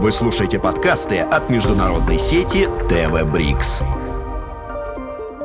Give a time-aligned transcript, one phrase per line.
[0.00, 3.82] Вы слушаете подкасты от международной сети ТВ Брикс.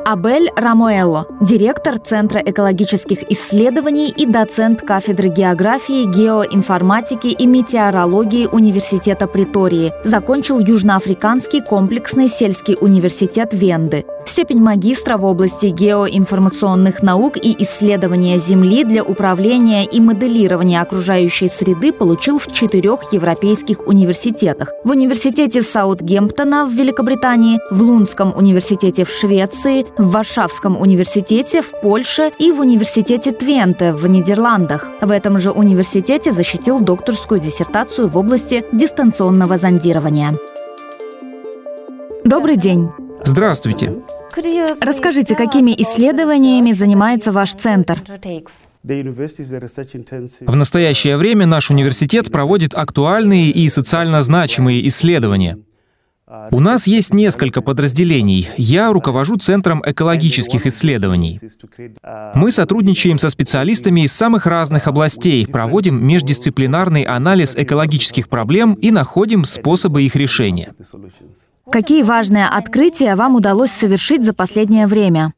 [0.06, 9.92] Абель Рамуэлло, директор Центра экологических исследований и доцент кафедры географии, геоинформатики и метеорологии Университета Притории,
[10.04, 18.84] закончил Южноафриканский комплексный сельский университет Венды– Степень магистра в области геоинформационных наук и исследования Земли
[18.84, 24.72] для управления и моделирования окружающей среды получил в четырех европейских университетах.
[24.84, 32.30] В университете Саутгемптона в Великобритании, в Лунском университете в Швеции, в Варшавском университете в Польше
[32.38, 34.88] и в университете Твенте в Нидерландах.
[35.00, 40.36] В этом же университете защитил докторскую диссертацию в области дистанционного зондирования.
[42.24, 42.90] Добрый день!
[43.24, 44.02] Здравствуйте!
[44.80, 47.98] Расскажите, какими исследованиями занимается ваш центр?
[50.40, 55.58] В настоящее время наш университет проводит актуальные и социально значимые исследования.
[56.50, 58.48] У нас есть несколько подразделений.
[58.56, 61.40] Я руковожу Центром экологических исследований.
[62.34, 69.44] Мы сотрудничаем со специалистами из самых разных областей, проводим междисциплинарный анализ экологических проблем и находим
[69.44, 70.74] способы их решения.
[71.70, 75.32] Какие важные открытия вам удалось совершить за последнее время?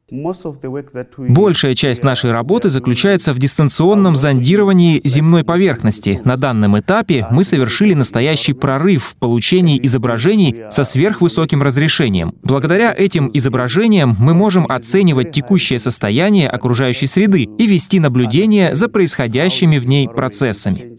[1.17, 6.21] Большая часть нашей работы заключается в дистанционном зондировании земной поверхности.
[6.23, 12.35] На данном этапе мы совершили настоящий прорыв в получении изображений со сверхвысоким разрешением.
[12.43, 19.79] Благодаря этим изображениям мы можем оценивать текущее состояние окружающей среды и вести наблюдение за происходящими
[19.79, 20.98] в ней процессами.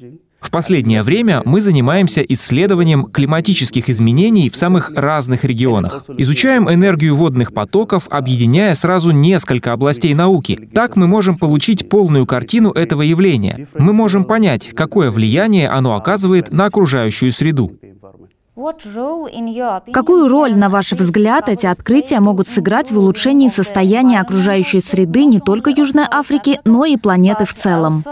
[0.51, 6.03] В последнее время мы занимаемся исследованием климатических изменений в самых разных регионах.
[6.19, 10.69] Изучаем энергию водных потоков, объединяя сразу несколько областей науки.
[10.75, 13.69] Так мы можем получить полную картину этого явления.
[13.79, 17.79] Мы можем понять, какое влияние оно оказывает на окружающую среду.
[19.93, 25.41] Какую роль, на ваш взгляд, эти открытия могут сыграть в улучшении состояния окружающей среды не
[25.41, 28.05] только Южной Африки, но и планеты в целом?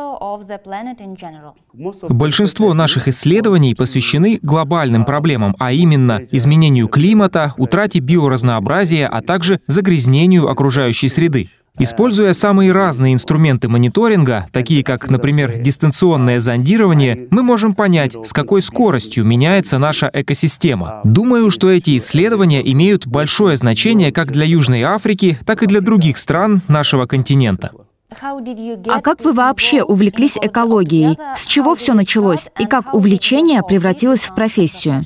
[2.09, 10.49] Большинство наших исследований посвящены глобальным проблемам, а именно изменению климата, утрате биоразнообразия, а также загрязнению
[10.49, 11.49] окружающей среды.
[11.79, 18.63] Используя самые разные инструменты мониторинга, такие как, например, дистанционное зондирование, мы можем понять, с какой
[18.63, 21.01] скоростью меняется наша экосистема.
[21.05, 26.19] Думаю, что эти исследования имеют большое значение как для Южной Африки, так и для других
[26.19, 27.71] стран нашего континента.
[28.11, 31.19] А как вы вообще увлеклись экологией?
[31.37, 32.49] С чего все началось?
[32.59, 35.05] И как увлечение превратилось в профессию?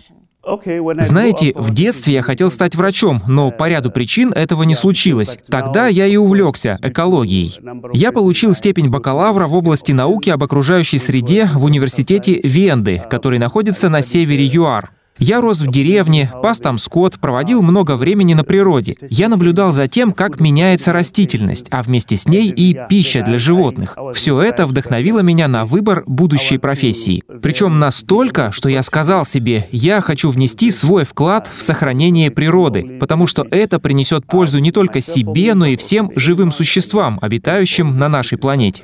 [1.00, 5.38] Знаете, в детстве я хотел стать врачом, но по ряду причин этого не случилось.
[5.48, 7.58] Тогда я и увлекся экологией.
[7.92, 13.88] Я получил степень бакалавра в области науки об окружающей среде в университете Венды, который находится
[13.88, 14.90] на севере ЮАР.
[15.22, 18.96] Я рос в деревне, пас там скот, проводил много времени на природе.
[19.08, 23.96] Я наблюдал за тем, как меняется растительность, а вместе с ней и пища для животных.
[24.14, 27.22] Все это вдохновило меня на выбор будущей профессии.
[27.40, 33.28] Причем настолько, что я сказал себе, я хочу внести свой вклад в сохранение природы, потому
[33.28, 38.38] что это принесет пользу не только себе, но и всем живым существам, обитающим на нашей
[38.38, 38.82] планете.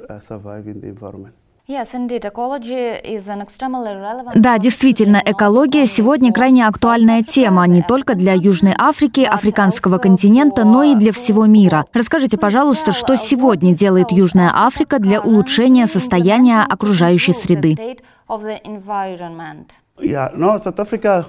[4.35, 10.83] Да, действительно, экология сегодня крайне актуальная тема не только для Южной Африки, африканского континента, но
[10.83, 11.85] и для всего мира.
[11.93, 17.99] Расскажите, пожалуйста, что сегодня делает Южная Африка для улучшения состояния окружающей среды?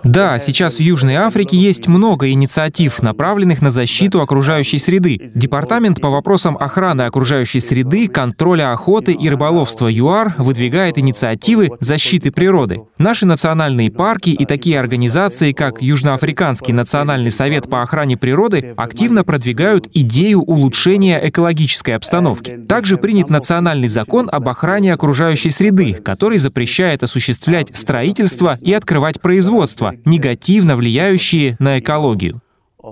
[0.03, 5.31] Да, сейчас в Южной Африке есть много инициатив, направленных на защиту окружающей среды.
[5.33, 12.81] Департамент по вопросам охраны окружающей среды, контроля охоты и рыболовства ЮАР выдвигает инициативы защиты природы.
[12.97, 19.89] Наши национальные парки и такие организации, как Южноафриканский национальный совет по охране природы, активно продвигают
[19.93, 22.57] идею улучшения экологической обстановки.
[22.67, 29.95] Также принят национальный закон об охране окружающей среды, который запрещает осуществлять строительство и открывать производство,
[30.05, 32.41] негативно влияющие на экологию.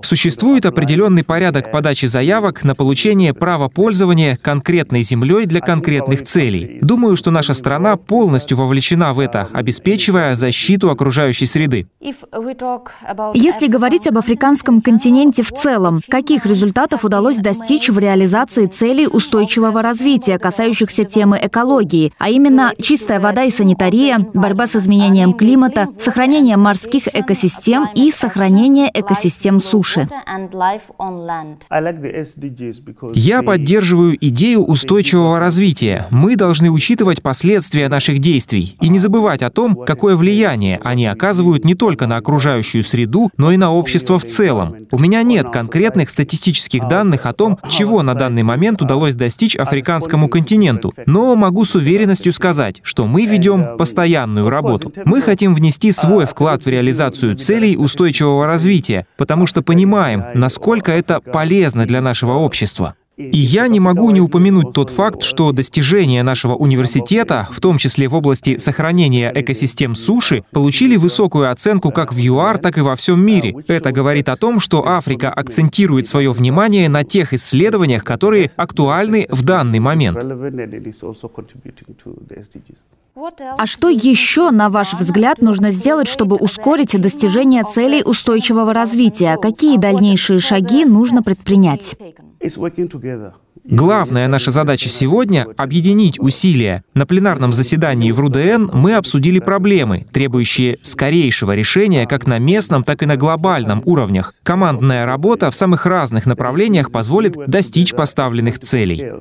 [0.02, 6.78] Существует определенный порядок подачи заявок на получение права пользования конкретной землей для конкретных целей.
[6.82, 11.86] Думаю, что наша страна полностью вовлечена в это, обеспечивая защиту окружающей среды.
[13.34, 19.82] Если говорить об африканском континенте в целом, каких результатов удалось достичь в реализации целей устойчивого
[19.82, 26.56] развития, касающихся темы экологии, а именно чистая вода и санитария, борьба с изменением климата, сохранение
[26.56, 29.87] морских экосистем и сохранение экосистем суши?
[29.88, 30.08] Суше.
[33.14, 36.06] Я поддерживаю идею устойчивого развития.
[36.10, 41.64] Мы должны учитывать последствия наших действий и не забывать о том, какое влияние они оказывают
[41.64, 44.76] не только на окружающую среду, но и на общество в целом.
[44.90, 50.28] У меня нет конкретных статистических данных о том, чего на данный момент удалось достичь африканскому
[50.28, 54.92] континенту, но могу с уверенностью сказать, что мы ведем постоянную работу.
[55.04, 61.20] Мы хотим внести свой вклад в реализацию целей устойчивого развития, потому что понимаем, насколько это
[61.20, 62.94] полезно для нашего общества.
[63.18, 68.06] И я не могу не упомянуть тот факт, что достижения нашего университета, в том числе
[68.06, 73.20] в области сохранения экосистем суши, получили высокую оценку как в ЮАР, так и во всем
[73.20, 73.56] мире.
[73.66, 79.42] Это говорит о том, что Африка акцентирует свое внимание на тех исследованиях, которые актуальны в
[79.42, 80.18] данный момент.
[83.58, 89.36] А что еще, на ваш взгляд, нужно сделать, чтобы ускорить достижение целей устойчивого развития?
[89.42, 91.96] Какие дальнейшие шаги нужно предпринять?
[93.64, 96.84] Главная наша задача сегодня— объединить усилия.
[96.94, 103.02] На пленарном заседании в РУДН мы обсудили проблемы, требующие скорейшего решения как на местном, так
[103.02, 104.34] и на глобальном уровнях.
[104.42, 109.12] Командная работа в самых разных направлениях позволит достичь поставленных целей.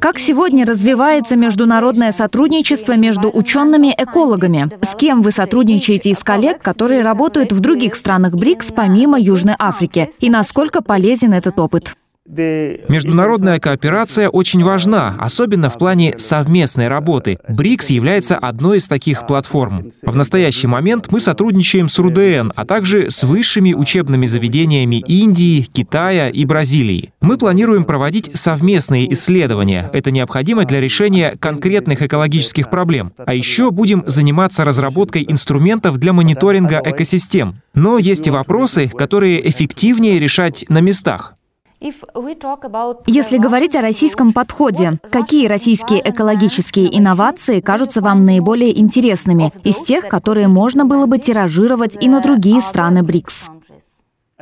[0.00, 4.70] Как сегодня развивается международное сотрудничество между учеными-экологами?
[4.82, 10.10] С кем вы сотрудничаете из коллег, которые работают в других странах БРИКС помимо Южной Африки?
[10.20, 11.94] И насколько полезен этот опыт?
[12.28, 17.38] Международная кооперация очень важна, особенно в плане совместной работы.
[17.48, 19.90] БРИКС является одной из таких платформ.
[20.02, 26.28] В настоящий момент мы сотрудничаем с РУДН, а также с высшими учебными заведениями Индии, Китая
[26.28, 27.12] и Бразилии.
[27.22, 29.88] Мы планируем проводить совместные исследования.
[29.94, 33.10] Это необходимо для решения конкретных экологических проблем.
[33.24, 37.62] А еще будем заниматься разработкой инструментов для мониторинга экосистем.
[37.74, 41.37] Но есть и вопросы, которые эффективнее решать на местах.
[41.80, 50.08] Если говорить о российском подходе, какие российские экологические инновации кажутся вам наиболее интересными из тех,
[50.08, 53.50] которые можно было бы тиражировать и на другие страны БРИКС?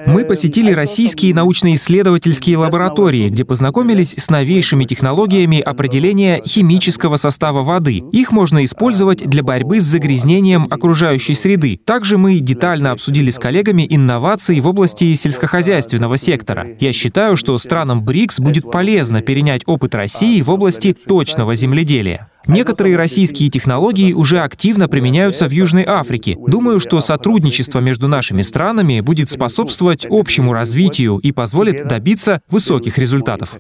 [0.04, 8.02] Мы посетили российские научно-исследовательские лаборатории, где познакомились с новейшими технологиями определения химического состава воды.
[8.12, 11.80] Их можно использовать для борьбы с загрязнением окружающей среды.
[11.82, 16.76] Также мы детально обсудили с коллегами инновации в области сельскохозяйственного сектора.
[16.78, 22.28] Я считаю, что странам БРИКС будет полезно перенять опыт России в области точного земледелия.
[22.46, 26.36] Некоторые российские технологии уже активно применяются в Южной Африке.
[26.46, 33.56] Думаю, что сотрудничество между нашими странами будет способствовать общему развитию и позволит добиться высоких результатов.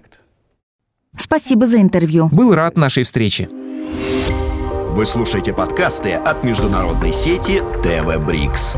[1.18, 2.28] Спасибо за интервью.
[2.32, 3.48] Был рад нашей встрече.
[4.96, 8.76] Вы слушаете подкасты от международной сети ТВ Брикс.